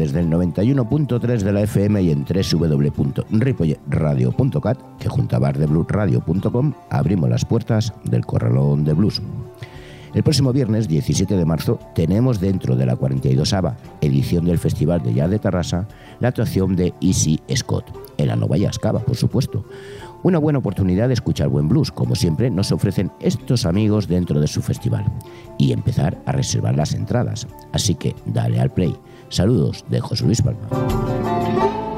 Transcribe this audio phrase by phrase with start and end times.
[0.00, 7.44] Desde el 91.3 de la FM y en www.ripoyradio.cat, que junto a bardebluesradio.com abrimos las
[7.44, 9.20] puertas del Corralón de Blues.
[10.14, 13.54] El próximo viernes 17 de marzo tenemos dentro de la 42
[14.00, 15.86] edición del Festival de Jazz de Tarrasa
[16.18, 19.66] la actuación de Easy Scott, en la Nova Yascava, por supuesto.
[20.22, 24.46] Una buena oportunidad de escuchar buen blues, como siempre nos ofrecen estos amigos dentro de
[24.46, 25.04] su festival,
[25.58, 27.46] y empezar a reservar las entradas.
[27.72, 28.96] Así que dale al play
[29.30, 31.89] Saludos de José Luis Palma.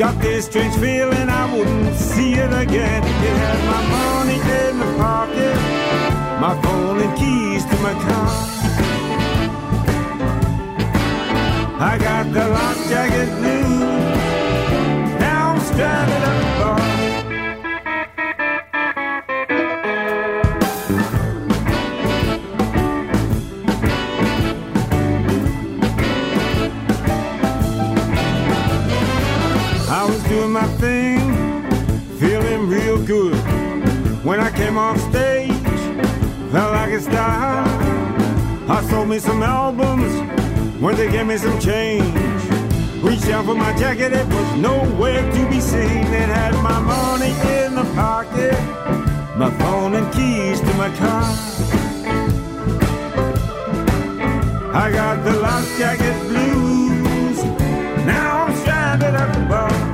[0.00, 3.02] Got this strange feeling I wouldn't see it again.
[3.04, 5.56] It had my money in the pocket,
[6.40, 8.30] my phone and keys to my car.
[11.78, 15.18] I got the lock jacket blue.
[15.18, 16.09] Now I'm.
[34.80, 35.52] off stage,
[36.52, 37.64] felt like a star.
[38.76, 40.12] I sold me some albums
[40.80, 42.14] when they gave me some change.
[43.02, 46.04] Reached out for my jacket, it was nowhere to be seen.
[46.22, 48.58] It had my money in the pocket,
[49.36, 51.28] my phone and keys to my car.
[54.82, 57.38] I got the lost jacket blues.
[58.06, 59.89] Now I'm stranded at the bar.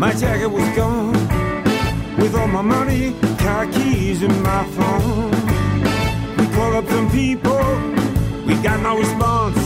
[0.00, 1.12] My jacket was gone
[2.16, 5.30] with all my money, car keys, and my phone.
[6.38, 7.60] We called up some people,
[8.46, 9.58] we got no response.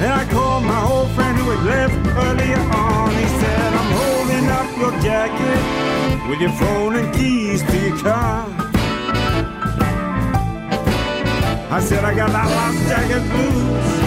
[0.00, 3.10] And I called my old friend who had left earlier on.
[3.10, 8.46] He said, I'm holding up your jacket with your phone and keys to your car.
[11.70, 14.01] I said, I got that lost jacket blues.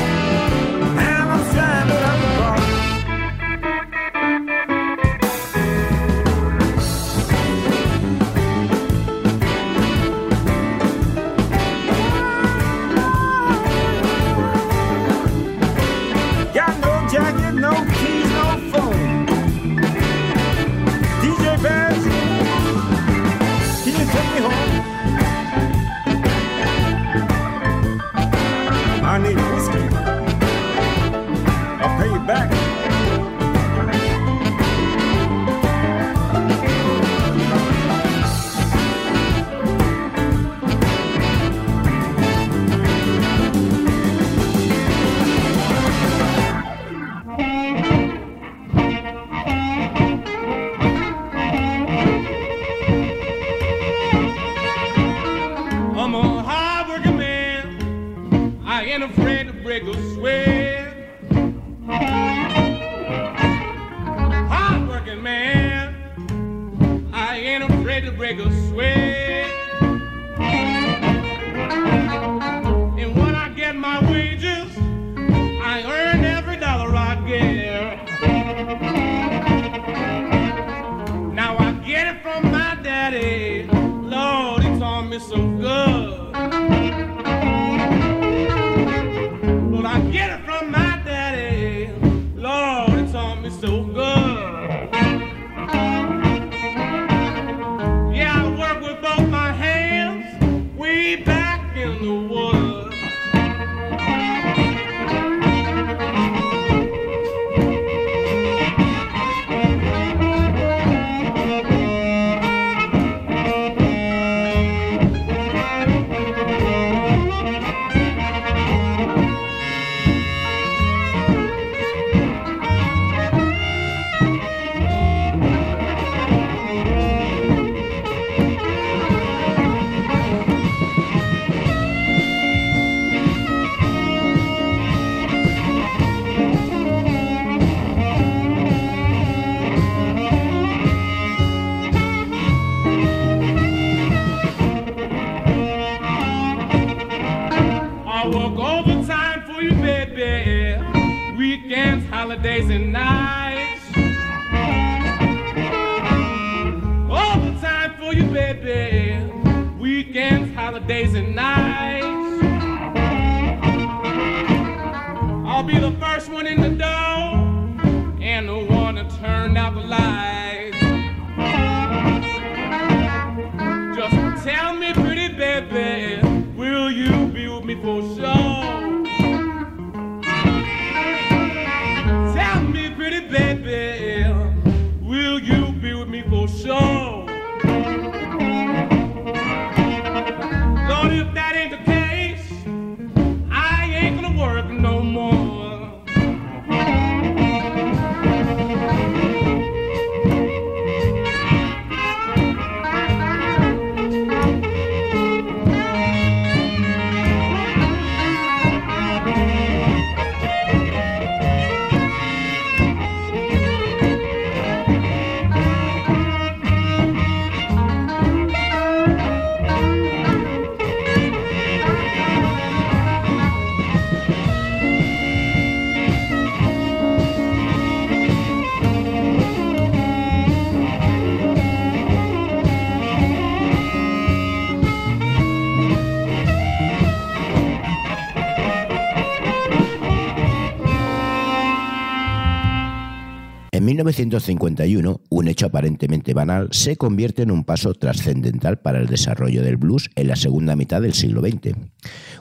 [244.06, 249.78] 1951, un hecho aparentemente banal se convierte en un paso trascendental para el desarrollo del
[249.78, 251.75] blues en la segunda mitad del siglo XX.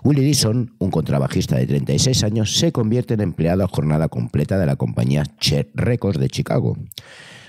[0.03, 4.67] Willie Dixon, un contrabajista de 36 años, se convierte en empleado a jornada completa de
[4.67, 6.77] la compañía Chet Records de Chicago.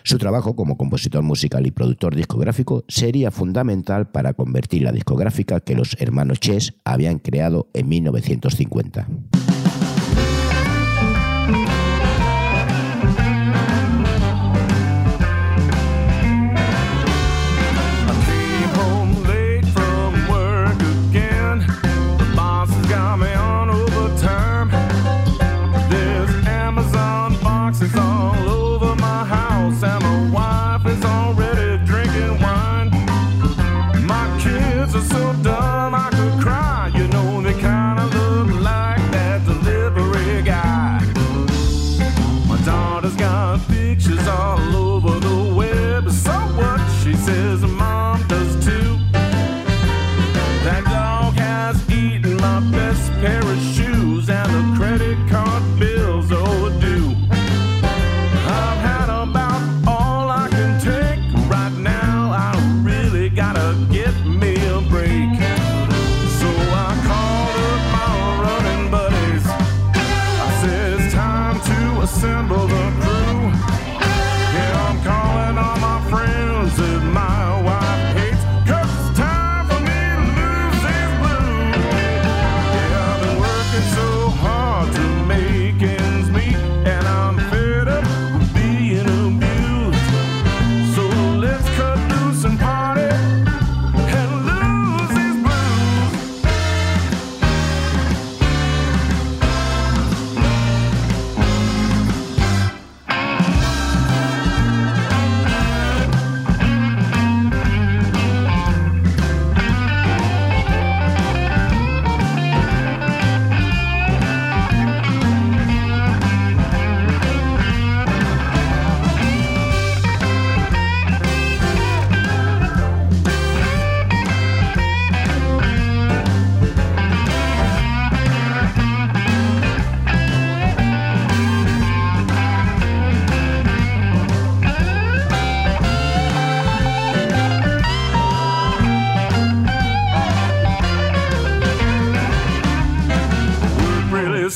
[0.03, 5.75] Su trabajo como compositor musical y productor discográfico sería fundamental para convertir la discográfica que
[5.75, 9.07] los hermanos Chess habían creado en 1950.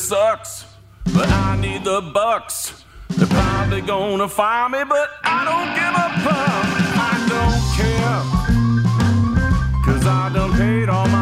[0.10, 0.66] sucks,
[1.13, 2.84] but I need the bucks.
[3.10, 6.66] They're probably gonna fire me, but I don't give a fuck.
[7.10, 8.22] I don't care,
[9.86, 11.19] cause I done paid all my.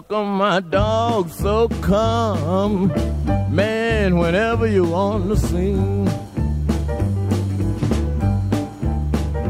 [0.00, 2.88] Come my dog so come?
[3.54, 6.06] Man, whenever you on the scene.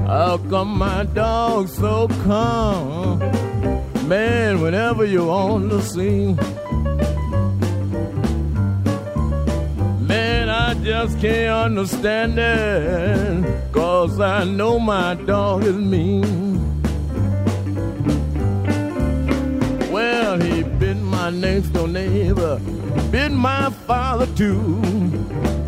[0.07, 3.19] How come my dog so come?
[4.09, 6.37] Man, whenever you on the scene.
[10.07, 13.73] Man, I just can't understand it.
[13.73, 16.54] Cause I know my dog is mean.
[21.25, 22.59] My next door neighbor,
[23.11, 24.79] bit my father too.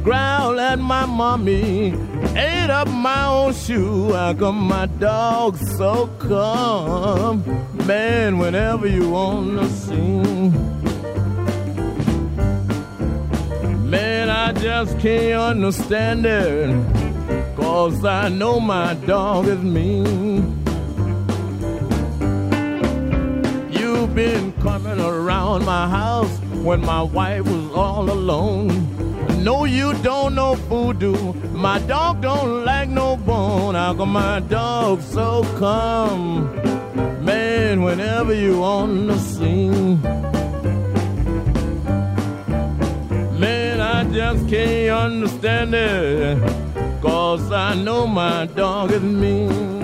[0.05, 1.95] Growl at my mommy,
[2.37, 4.13] ate up my own shoe.
[4.13, 7.43] How come my dog so calm?
[7.87, 9.09] Man, whenever you
[9.57, 10.53] the scene.
[13.89, 17.57] Man, I just can't understand it.
[17.57, 20.36] Cause I know my dog is mean.
[24.17, 28.69] Been coming around my house when my wife was all alone.
[29.45, 31.35] No, you don't know voodoo.
[31.53, 33.75] My dog don't like no bone.
[33.75, 36.47] How come my dog so come?
[37.23, 40.01] Man, whenever you on the scene.
[43.39, 46.39] Man, I just can't understand it.
[47.03, 49.76] Cause I know my dog is mean.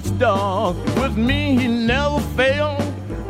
[0.00, 0.76] Watchdog.
[0.98, 2.82] With me, he never fails.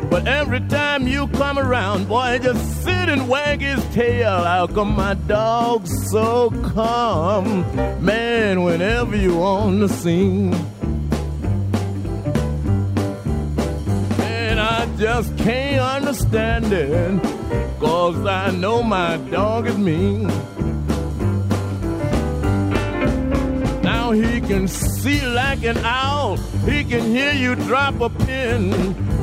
[0.09, 4.43] But every time you come around, boy, just sit and wag his tail.
[4.43, 7.63] How come my dog so calm?
[8.03, 10.51] Man, whenever you on the scene.
[14.17, 17.21] Man, I just can't understand it.
[17.79, 20.29] Cause I know my dog is mean.
[24.51, 26.35] Can see like an owl.
[26.65, 28.71] He can hear you drop a pin.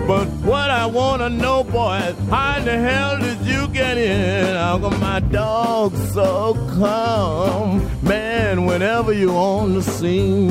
[0.07, 4.55] But what I wanna know, boy, how in the hell did you get in?
[4.57, 7.87] How come my dog so calm?
[8.03, 10.49] Man, whenever you on the scene.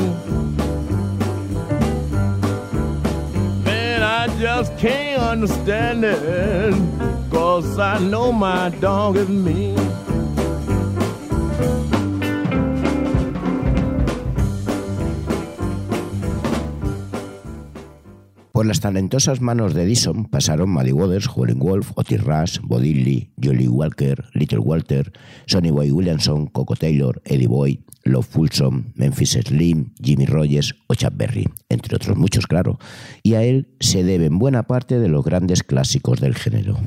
[3.64, 6.76] Man, I just can't understand it.
[7.32, 9.87] Cause I know my dog is mean.
[18.58, 23.30] Por las talentosas manos de Edison pasaron Maddie Waters, Howlin' Wolf, Otis Rush, Bo Diddley,
[23.40, 25.14] Jolly Walker, Little Walter,
[25.46, 31.14] Sonny Boy Williamson, Coco Taylor, Eddie Boy, Love Fulson, Memphis Slim, Jimmy Rogers o Chuck
[31.16, 32.80] Berry, entre otros muchos, claro.
[33.22, 36.80] Y a él se deben buena parte de los grandes clásicos del género.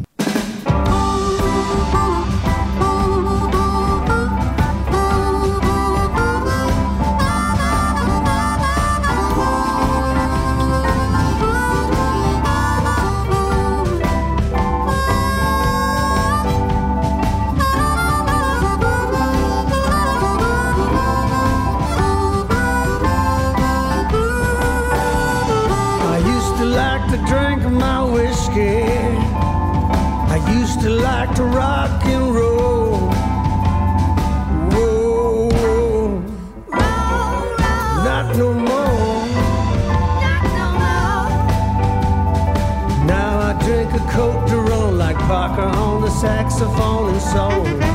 [46.20, 47.89] Saxophone and soul.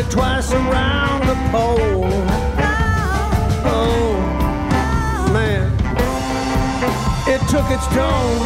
[0.00, 2.08] It twice around the pole.
[3.66, 5.70] Oh, man.
[7.28, 8.38] It took its toll.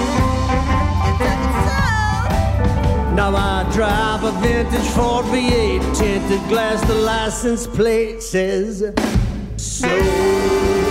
[3.15, 8.93] Now I drive a vintage Ford V8, tinted glass, the license plate says
[9.57, 10.84] so.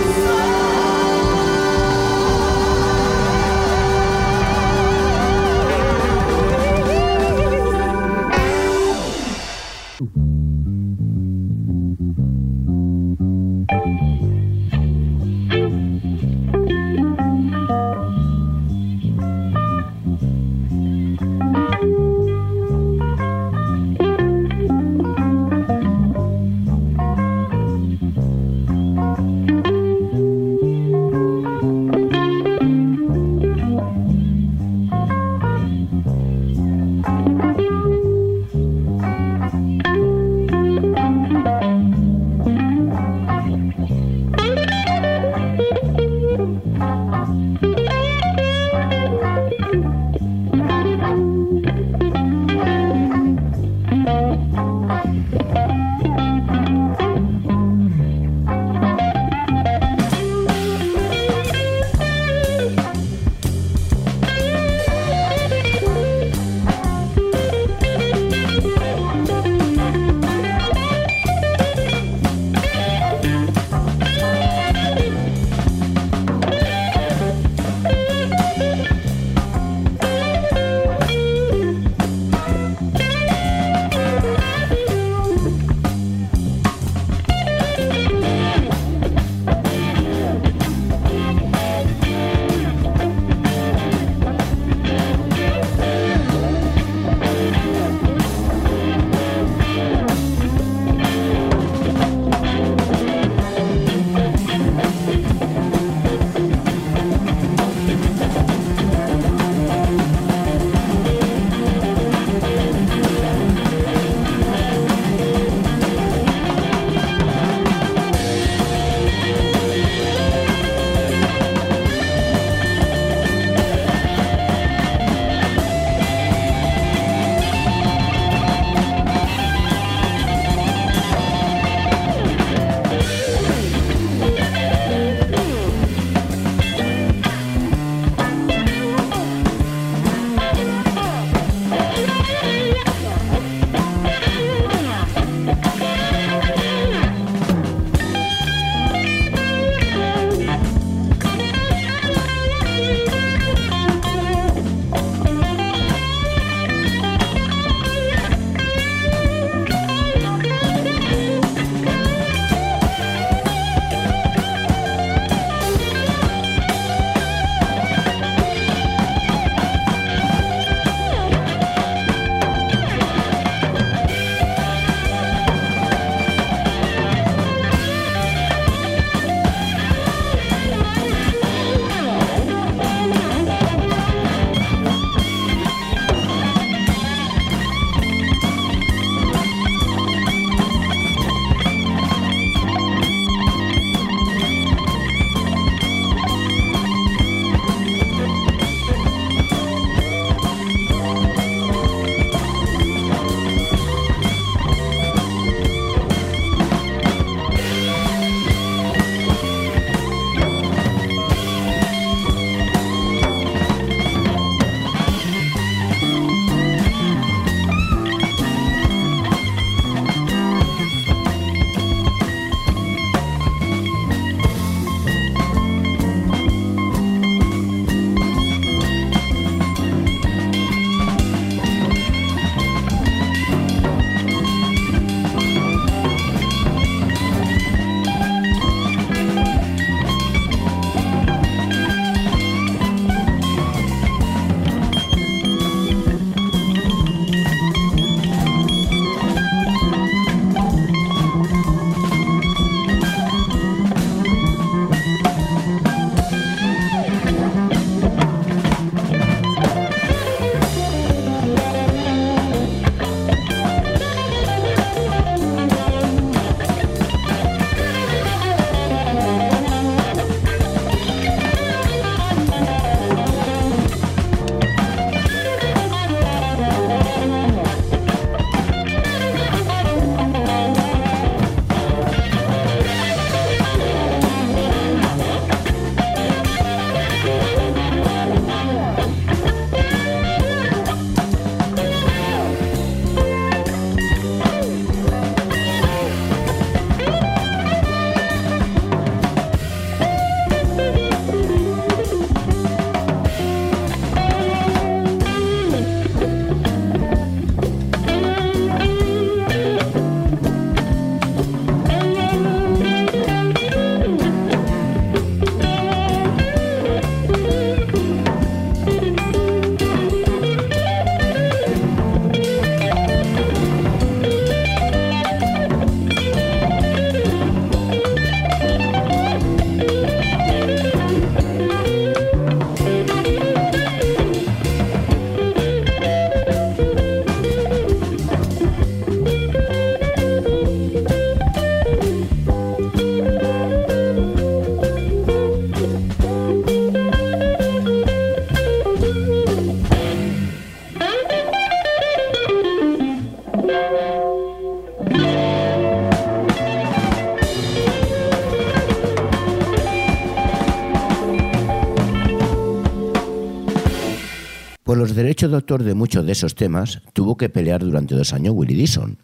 [365.52, 369.18] Autor de muchos de esos temas tuvo que pelear durante dos años Willie Dixon.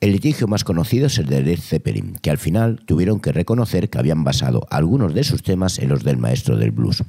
[0.00, 3.88] El litigio más conocido es el de Led Zeppelin, que al final tuvieron que reconocer
[3.88, 7.04] que habían basado algunos de sus temas en los del maestro del blues.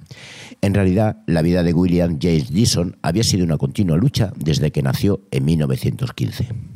[0.62, 4.84] En realidad, la vida de William James Dixon había sido una continua lucha desde que
[4.84, 6.75] nació en 1915.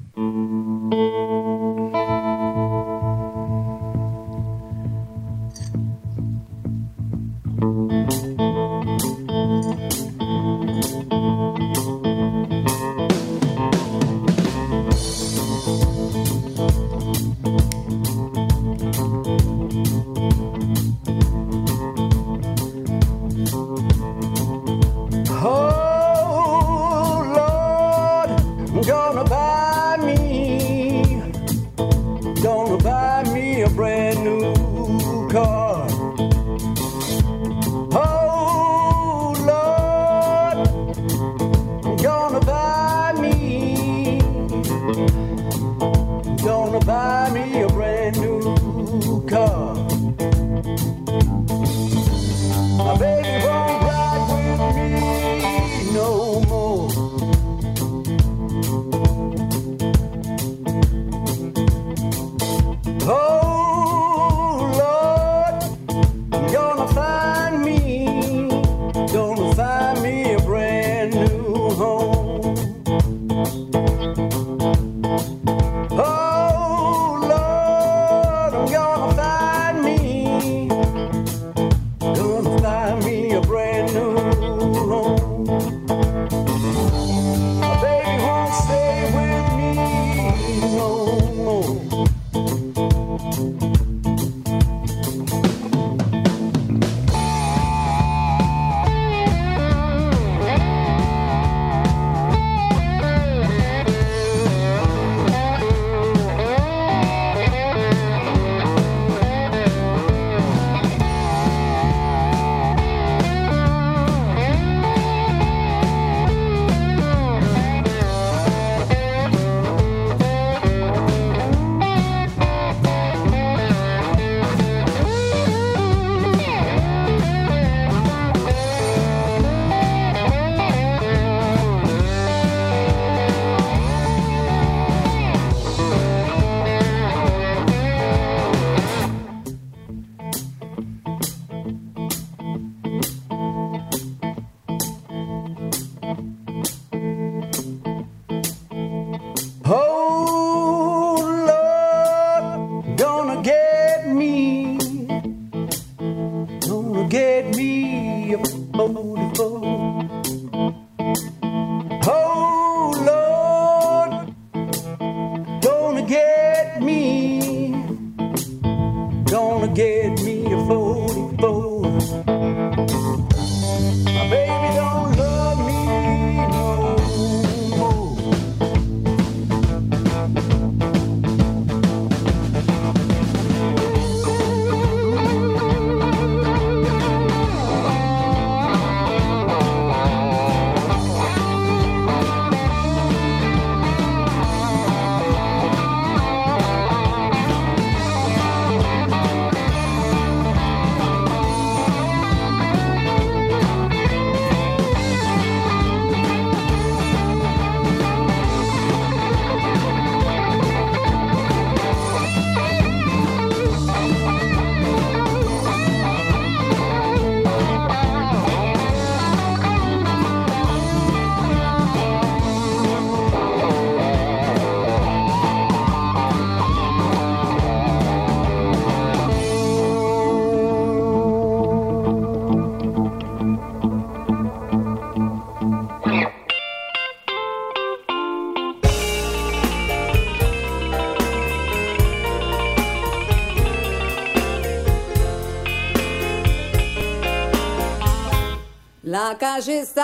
[249.39, 250.03] cajista.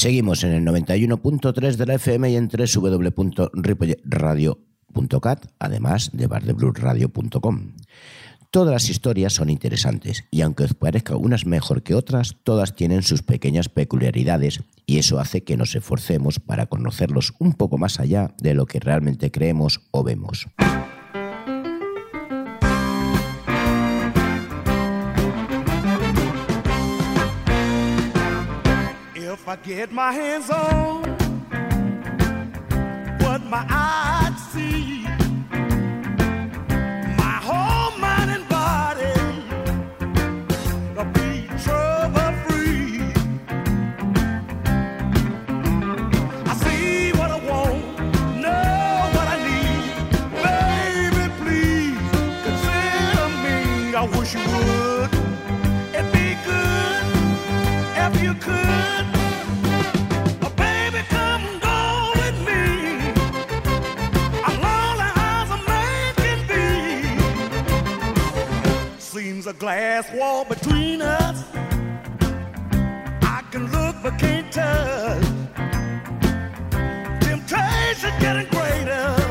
[0.00, 7.72] Seguimos en el 91.3 de la FM y en www.ripolletradio.cat, además de bardebluesradio.com.
[8.50, 13.02] Todas las historias son interesantes y aunque os parezca unas mejor que otras, todas tienen
[13.02, 18.34] sus pequeñas peculiaridades y eso hace que nos esforcemos para conocerlos un poco más allá
[18.38, 20.46] de lo que realmente creemos o vemos.
[29.50, 31.02] I get my hands on
[33.18, 34.99] what my eyes see,
[69.50, 71.44] a glass wall between us.
[73.22, 75.24] I can look but can't touch.
[77.20, 79.29] Temptation getting greater.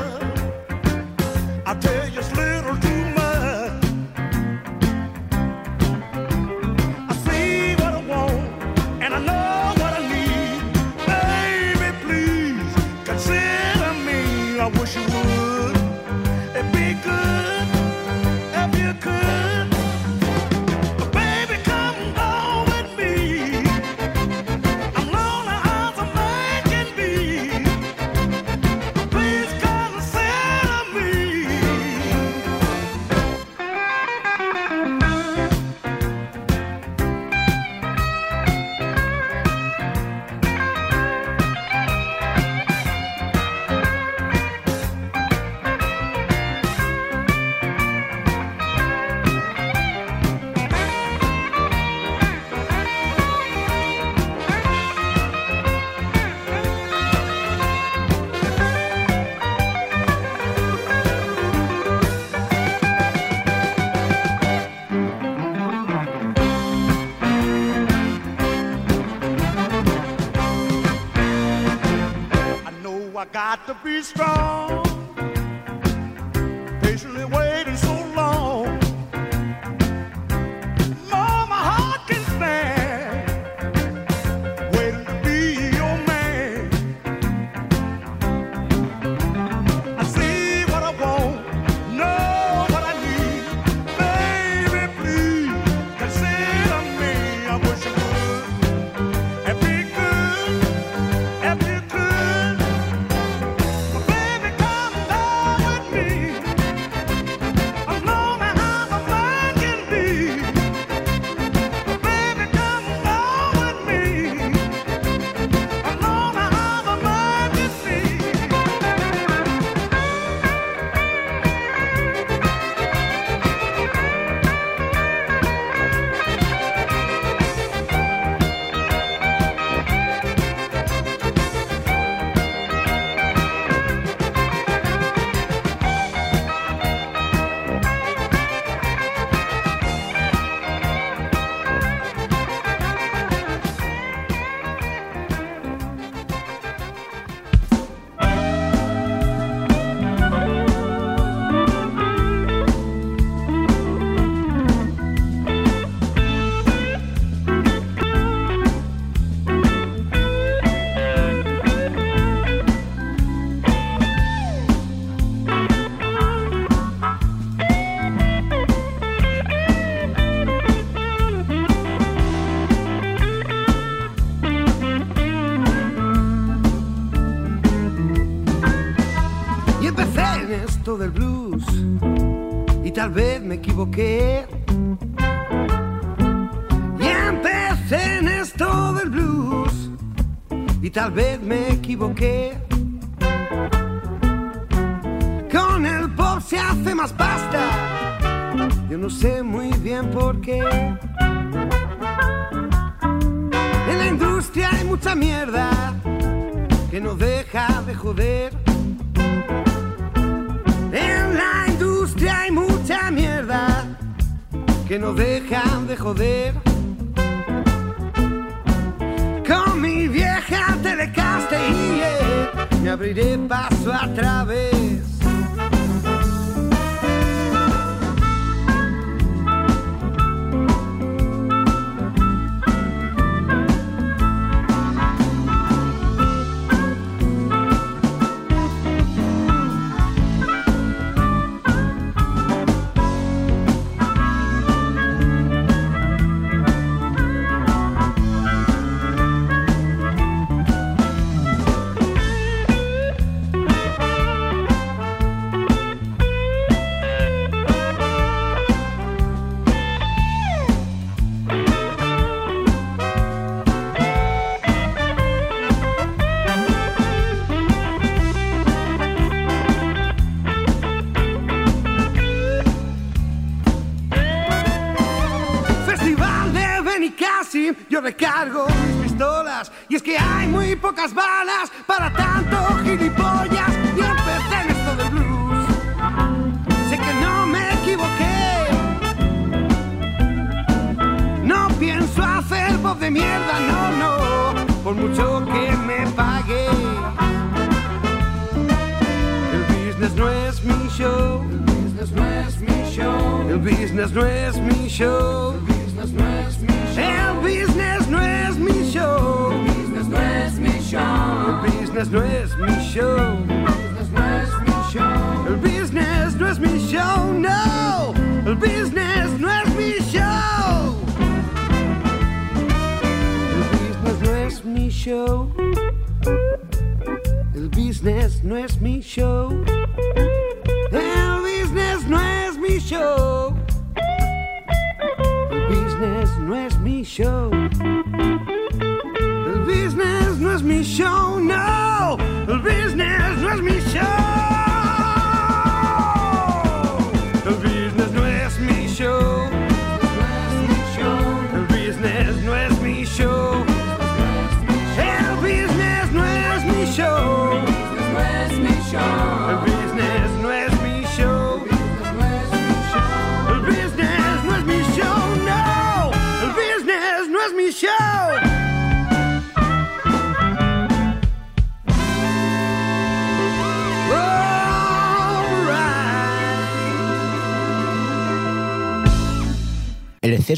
[73.83, 74.88] Be strong.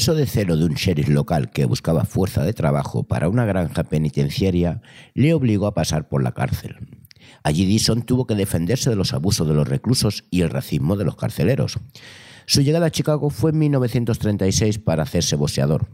[0.02, 3.84] Exceso de celo de un sheriff local que buscaba fuerza de trabajo para una granja
[3.84, 4.82] penitenciaria
[5.14, 6.74] le obligó a pasar por la cárcel.
[7.44, 11.04] Allí Dixon tuvo que defenderse de los abusos de los reclusos y el racismo de
[11.04, 11.78] los carceleros.
[12.46, 15.86] Su llegada a Chicago fue en 1936 para hacerse boxeador,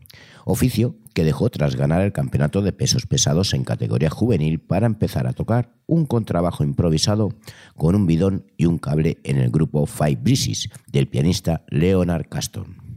[0.46, 5.26] oficio que dejó tras ganar el campeonato de pesos pesados en categoría juvenil para empezar
[5.26, 7.34] a tocar un contrabajo improvisado
[7.76, 12.88] con un bidón y un cable en el grupo Five Breezes del pianista Leonard Caston.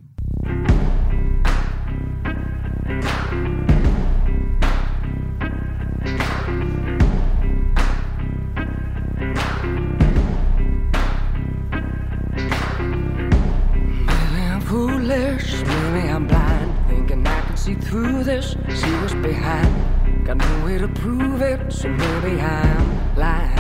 [17.80, 20.26] Through this, see what's behind.
[20.26, 23.60] Got no way to prove it, so maybe I'm lying.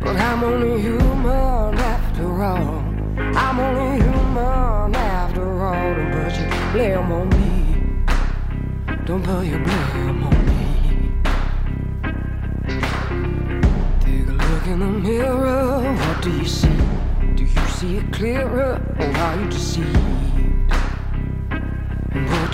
[0.00, 2.84] But I'm only human after all.
[3.18, 5.94] I'm only human after all.
[5.94, 7.46] Don't put your blame on me.
[9.04, 10.62] Don't put your blame on me.
[14.00, 15.80] Take a look in the mirror.
[15.80, 16.78] What do you see?
[17.36, 20.35] Do you see it clearer, or are you deceived?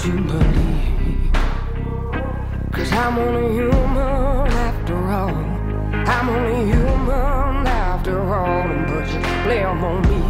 [0.04, 1.32] You believe?
[2.72, 5.30] Cause I'm only human after all.
[6.08, 8.62] I'm only human after all.
[8.88, 10.20] Put your blame on me.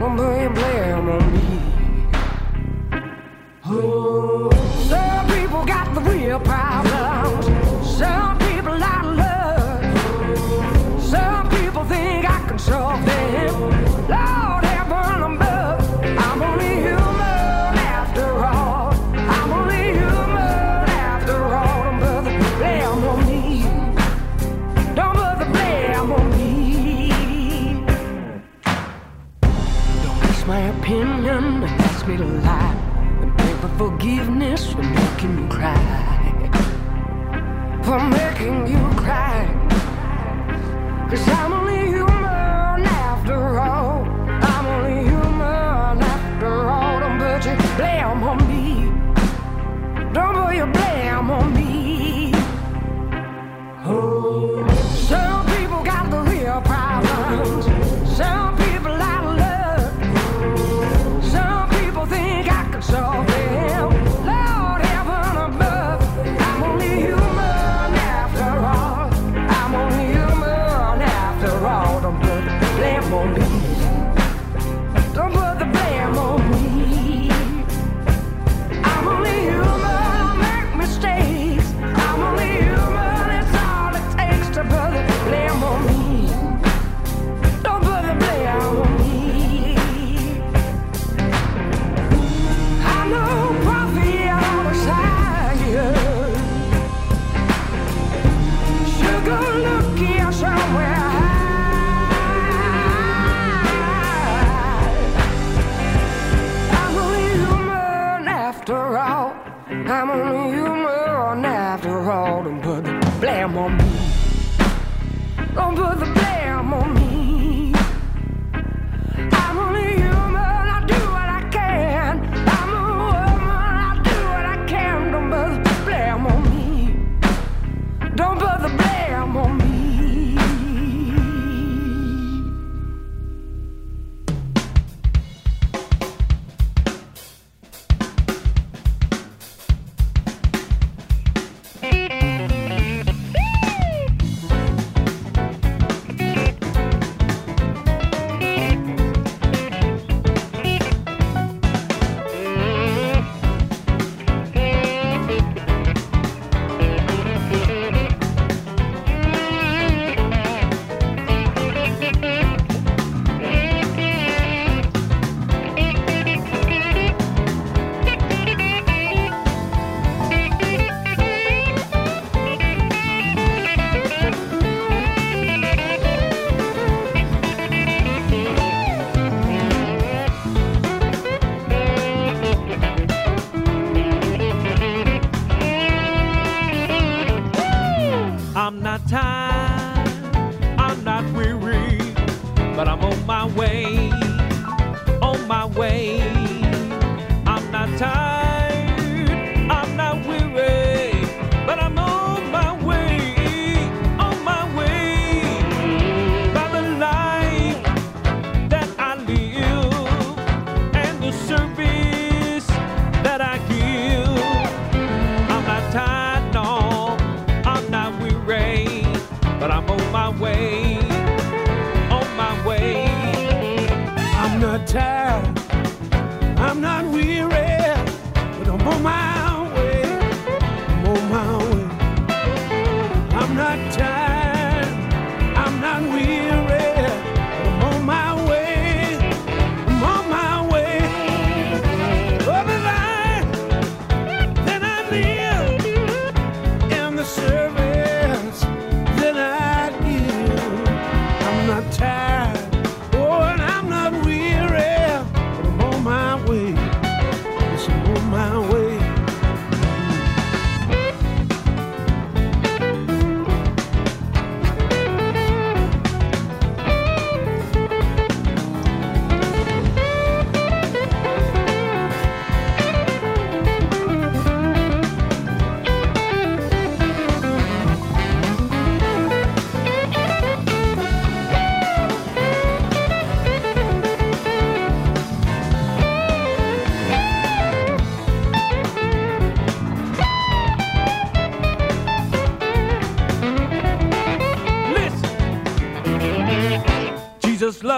[0.00, 1.46] Don't your blame on me.
[3.66, 4.50] Oh,
[4.88, 7.46] some people got the real problems.
[7.98, 8.27] Some
[33.78, 35.78] forgiveness for making you cry.
[37.84, 39.46] For making you cry.
[41.08, 41.47] Cause I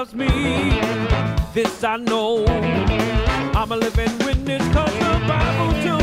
[0.00, 0.28] loves me.
[1.52, 2.46] This I know.
[3.54, 5.99] I'm a living witness, cause the Bible tells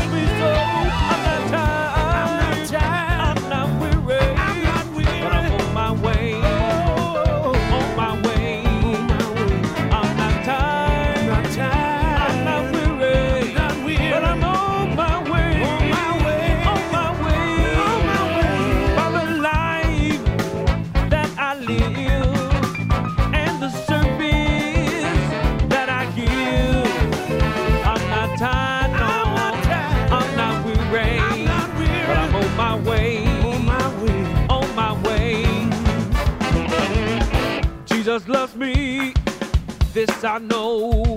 [39.98, 41.16] This I know.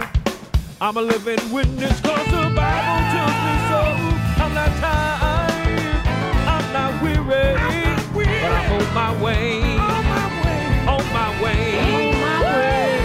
[0.82, 3.82] I'm a living witness cause the Bible tells me so.
[4.42, 6.02] I'm not tired,
[6.50, 7.54] I'm not weary,
[8.12, 9.62] but I'm on my way.
[10.88, 11.62] On my way.
[11.78, 13.01] Come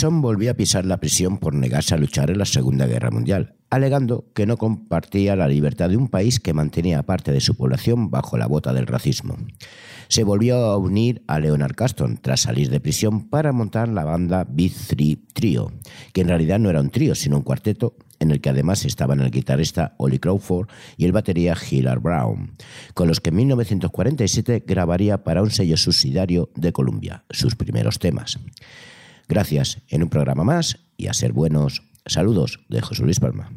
[0.00, 3.56] Gleason volvió a pisar la prisión por negarse a luchar en la Segunda Guerra Mundial,
[3.68, 8.10] alegando que no compartía la libertad de un país que mantenía parte de su población
[8.10, 9.36] bajo la bota del racismo.
[10.08, 14.46] Se volvió a unir a Leonard Caston tras salir de prisión para montar la banda
[14.48, 15.70] Beat 3 Trio,
[16.14, 19.20] que en realidad no era un trío, sino un cuarteto en el que además estaban
[19.20, 22.52] el guitarrista Ollie Crawford y el batería Hillard Brown,
[22.94, 28.38] con los que en 1947 grabaría para un sello subsidiario de Columbia sus primeros temas.
[29.30, 31.84] Gracias en un programa más y a ser buenos.
[32.04, 33.52] Saludos de José Luis Palma.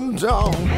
[0.00, 0.69] Coming down.